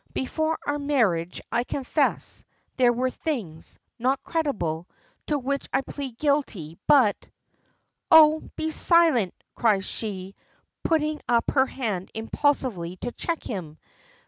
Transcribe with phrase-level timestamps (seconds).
[0.15, 2.43] Before our marriage, I confess,
[2.75, 4.87] there were some things not creditable
[5.27, 7.29] to which I plead guilty, but"
[8.09, 8.39] "Oh!
[8.55, 10.33] be silent!" cries she,
[10.83, 13.77] putting up her hand impulsively to check him.